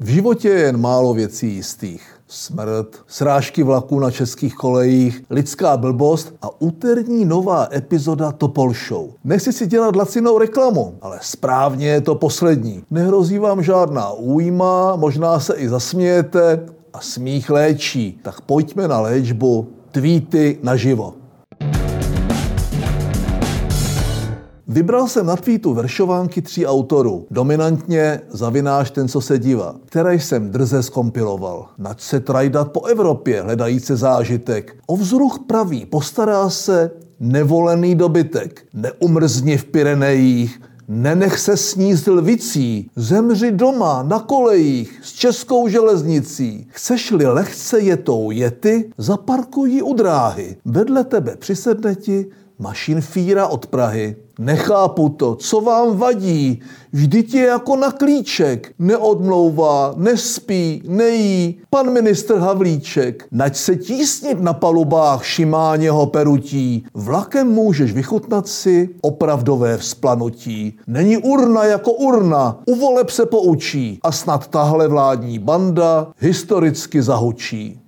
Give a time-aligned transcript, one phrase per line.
[0.00, 2.14] V životě je jen málo věcí jistých.
[2.26, 9.08] Smrt, srážky vlaků na českých kolejích, lidská blbost a úterní nová epizoda Topol Show.
[9.24, 12.82] Nechci si dělat lacinou reklamu, ale správně je to poslední.
[12.90, 16.60] Nehrozí vám žádná újma, možná se i zasmějete
[16.92, 18.20] a smích léčí.
[18.22, 19.68] Tak pojďme na léčbu.
[19.90, 21.17] Tweety naživo.
[24.70, 27.26] Vybral jsem na tweetu veršovánky tří autorů.
[27.30, 31.66] Dominantně zavináš ten, co se dívá, které jsem drze skompiloval.
[31.78, 34.76] Nač se trajdat po Evropě, hledající zážitek.
[34.86, 38.64] O vzruch praví, postará se nevolený dobytek.
[38.74, 46.66] Neumrzni v Pyrenejích, Nenech se sníst lvicí, zemři doma, na kolejích, s českou železnicí.
[46.70, 50.56] Chceš-li lehce jetou jety, zaparkuj u dráhy.
[50.64, 52.26] Vedle tebe přisedne ti
[52.58, 54.16] mašin fíra od Prahy.
[54.38, 56.60] Nechápu to, co vám vadí.
[56.92, 58.72] Vždyť je jako na klíček.
[58.78, 61.58] Neodmlouvá, nespí, nejí.
[61.70, 63.26] Pan ministr Havlíček.
[63.32, 66.86] Nať se tísnit na palubách šimáněho perutí.
[66.94, 70.78] Vlakem můžeš vychutnat si opravdové vzplanutí.
[70.86, 72.58] Není urna jako urna.
[72.66, 73.98] U voleb se poučí.
[74.02, 77.80] A snad tahle vládní banda historicky zahučí.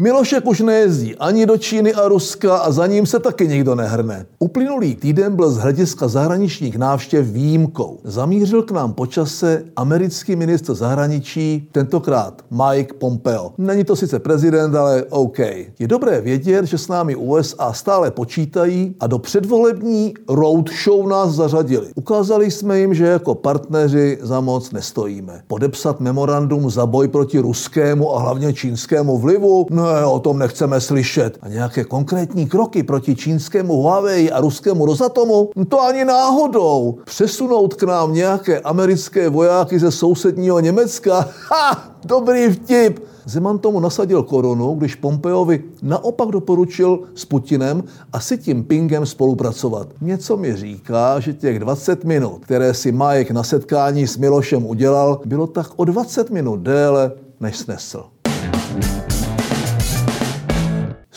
[0.00, 4.26] Milošek už nejezdí ani do Číny a Ruska a za ním se taky nikdo nehrne.
[4.38, 7.98] Uplynulý týden byl z hlediska zahraničních návštěv výjimkou.
[8.04, 13.52] Zamířil k nám počase americký ministr zahraničí, tentokrát Mike Pompeo.
[13.58, 15.38] Není to sice prezident, ale OK.
[15.78, 21.86] Je dobré vědět, že s námi USA stále počítají a do předvolební roadshow nás zařadili.
[21.94, 25.42] Ukázali jsme jim, že jako partneři za moc nestojíme.
[25.46, 29.66] Podepsat memorandum za boj proti ruskému a hlavně čínskému vlivu?
[29.70, 31.38] No ne, o tom nechceme slyšet.
[31.42, 35.50] A nějaké konkrétní kroky proti čínskému Huawei a ruskému Rosatomu?
[35.68, 36.98] To ani náhodou.
[37.04, 41.28] Přesunout k nám nějaké americké vojáky ze sousedního Německa?
[41.48, 41.94] Ha!
[42.04, 43.00] Dobrý vtip.
[43.24, 49.88] Zeman tomu nasadil korunu, když Pompeovi naopak doporučil s Putinem a si tím Pingem spolupracovat.
[50.00, 55.20] Něco mi říká, že těch 20 minut, které si Majek na setkání s Milošem udělal,
[55.24, 58.04] bylo tak o 20 minut déle, než snesl.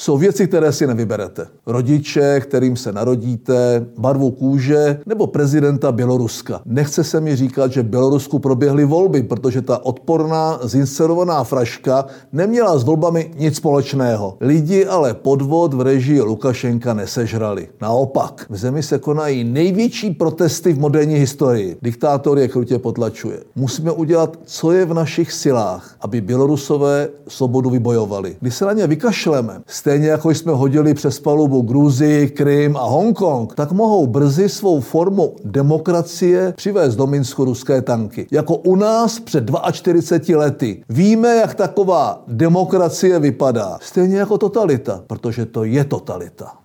[0.04, 1.48] Jsou věci, které si nevyberete.
[1.66, 6.62] Rodiče, kterým se narodíte, barvu kůže nebo prezidenta Běloruska.
[6.66, 12.78] Nechce se mi říkat, že v Bělorusku proběhly volby, protože ta odporná, zinscenovaná fraška neměla
[12.78, 14.38] s volbami nic společného.
[14.42, 17.68] Lidi ale podvod v režii Lukašenka nesežrali.
[17.82, 21.78] Naopak, v zemi se konají největší protesty v moderní historii.
[21.82, 23.40] Diktátor je krutě potlačuje.
[23.56, 28.36] Musíme udělat, co je v našich silách, aby Bělorusové svobodu vybojovali.
[28.40, 29.62] Když se na ně vykašleme,
[29.94, 35.36] Stejně jako jsme hodili přes palubu Gruzii, Krym a Hongkong, tak mohou brzy svou formu
[35.46, 38.28] demokracie přivést do Minsku ruské tanky.
[38.32, 40.84] Jako u nás před 42 lety.
[40.90, 43.78] Víme, jak taková demokracie vypadá.
[43.82, 46.63] Stejně jako totalita, protože to je totalita.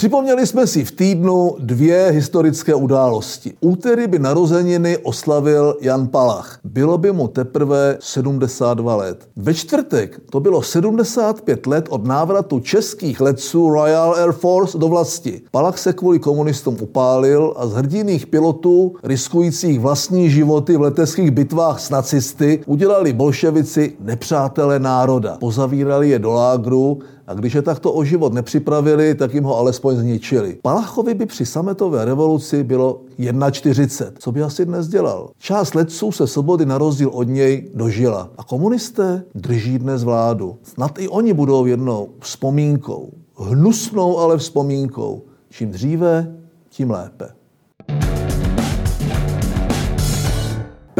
[0.00, 3.52] Připomněli jsme si v týdnu dvě historické události.
[3.60, 6.58] Úterý by narozeniny oslavil Jan Palach.
[6.64, 9.28] Bylo by mu teprve 72 let.
[9.36, 15.42] Ve čtvrtek to bylo 75 let od návratu českých letců Royal Air Force do vlasti.
[15.50, 21.80] Palach se kvůli komunistům upálil a z hrdinných pilotů, riskujících vlastní životy v leteckých bitvách
[21.80, 25.36] s nacisty, udělali bolševici nepřátelé národa.
[25.40, 26.98] Pozavírali je do lágru
[27.30, 30.58] a když je takto o život nepřipravili, tak jim ho alespoň zničili.
[30.62, 34.12] Palachovi by při sametové revoluci bylo 1,40.
[34.18, 35.30] Co by asi dnes dělal?
[35.38, 38.30] Část letců se svobody na rozdíl od něj dožila.
[38.38, 40.56] A komunisté drží dnes vládu.
[40.62, 43.10] Snad i oni budou jednou vzpomínkou.
[43.36, 45.22] Hnusnou, ale vzpomínkou.
[45.50, 46.34] Čím dříve,
[46.68, 47.39] tím lépe.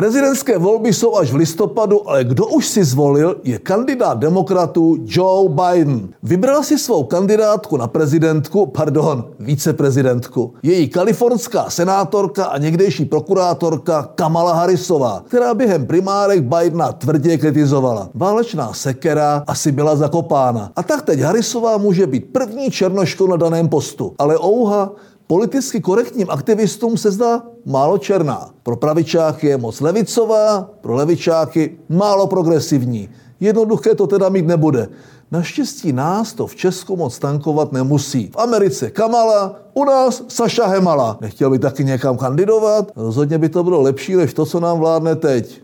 [0.00, 5.48] Prezidentské volby jsou až v listopadu, ale kdo už si zvolil, je kandidát demokratů Joe
[5.48, 6.08] Biden.
[6.22, 10.54] Vybral si svou kandidátku na prezidentku, pardon, viceprezidentku.
[10.62, 18.08] Její kalifornská senátorka a někdejší prokurátorka Kamala Harrisová, která během primárek Bidena tvrdě kritizovala.
[18.14, 20.72] Válečná sekera asi byla zakopána.
[20.76, 24.14] A tak teď Harrisová může být první černoškou na daném postu.
[24.18, 24.92] Ale ouha,
[25.30, 28.50] politicky korektním aktivistům se zdá málo černá.
[28.62, 33.08] Pro pravičáky je moc levicová, pro levičáky málo progresivní.
[33.40, 34.88] Jednoduché to teda mít nebude.
[35.30, 38.30] Naštěstí nás to v Česku moc tankovat nemusí.
[38.34, 41.18] V Americe Kamala, u nás Saša Hemala.
[41.20, 42.92] Nechtěl by taky někam kandidovat?
[42.96, 45.62] Rozhodně by to bylo lepší než to, co nám vládne teď.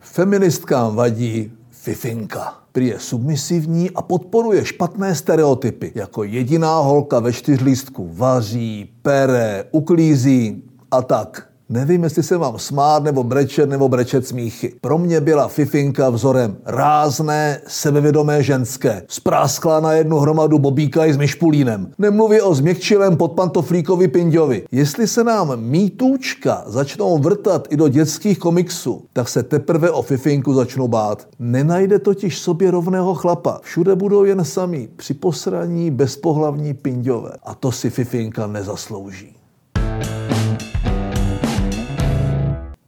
[0.00, 2.65] Feministkám vadí fifinka.
[2.76, 10.62] Prý je submisivní a podporuje špatné stereotypy, jako jediná holka ve čtyřlístku vaří, pere, uklízí
[10.90, 11.48] a tak.
[11.68, 14.74] Nevím, jestli se vám smát nebo brečet nebo brečet smíchy.
[14.80, 19.02] Pro mě byla Fifinka vzorem rázné, sebevědomé ženské.
[19.08, 21.92] Spráskla na jednu hromadu bobíka i s myšpulínem.
[21.98, 24.64] Nemluvě o změkčilém podpantoflíkovi Pinďovi.
[24.72, 30.54] Jestli se nám mítůčka začnou vrtat i do dětských komiksů, tak se teprve o Fifinku
[30.54, 31.28] začnou bát.
[31.38, 33.60] Nenajde totiž sobě rovného chlapa.
[33.62, 37.32] Všude budou jen sami při posraní bezpohlavní Pinďové.
[37.44, 39.45] A to si Fifinka nezaslouží.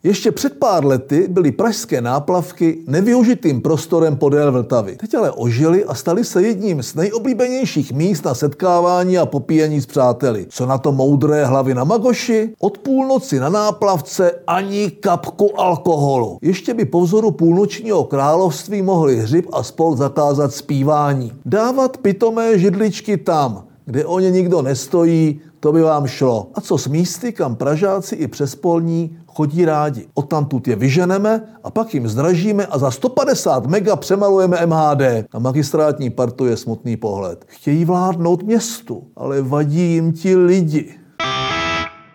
[0.03, 4.97] Ještě před pár lety byly pražské náplavky nevyužitým prostorem podél Vltavy.
[4.97, 9.87] Teď ale ožili a stali se jedním z nejoblíbenějších míst na setkávání a popíjení s
[9.87, 10.47] přáteli.
[10.49, 12.55] Co na to moudré hlavy na Magoši?
[12.59, 16.39] Od půlnoci na náplavce ani kapku alkoholu.
[16.43, 21.33] Ještě by po vzoru půlnočního království mohli hřib a spol zakázat zpívání.
[21.45, 26.51] Dávat pitomé židličky tam, kde o ně nikdo nestojí, to by vám šlo.
[26.55, 30.07] A co s místy, kam Pražáci i přespolní chodí rádi.
[30.15, 35.33] Odtamtud je vyženeme a pak jim zdražíme a za 150 mega přemalujeme MHD.
[35.35, 37.45] Na magistrátní partu je smutný pohled.
[37.47, 40.95] Chtějí vládnout městu, ale vadí jim ti lidi.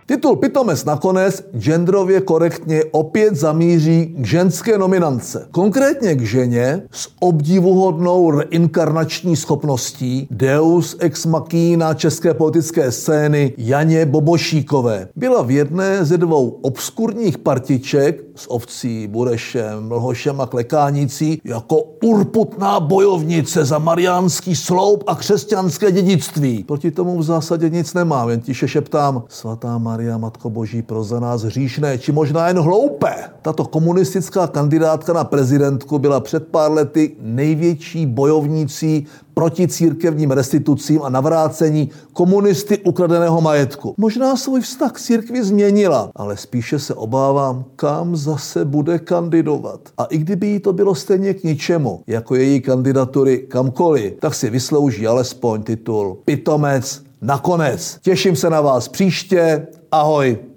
[0.06, 5.48] Titul Pitomec nakonec genderově korektně opět zamíří k ženské nominance.
[5.52, 15.08] Konkrétně k ženě s obdivuhodnou reinkarnační schopností Deus ex machina české politické scény Janě Bobošíkové.
[15.16, 22.80] Byla v jedné ze dvou obskurních partiček s ovcí Burešem, Mlhošem a Klekánicí jako urputná
[22.80, 26.64] bojovnice za mariánský sloup a křesťanské dědictví.
[26.64, 31.20] Proti tomu v zásadě nic nemám, jen tiše šeptám, svatá Maria, Matko Boží, pro za
[31.20, 33.16] nás hříšné, či možná jen hloupé.
[33.42, 41.10] Tato komunistická kandidátka na prezidentku byla před pár lety největší bojovnící proti církevním restitucím a
[41.10, 43.94] navrácení komunisty ukradeného majetku.
[43.98, 49.80] Možná svůj vztah k církvi změnila, ale spíše se obávám, kam zase bude kandidovat.
[49.98, 54.50] A i kdyby jí to bylo stejně k ničemu, jako její kandidatury kamkoliv, tak si
[54.50, 57.98] vyslouží alespoň titul Pitomec nakonec.
[58.02, 59.68] Těším se na vás příště.
[59.94, 60.53] Ahoj.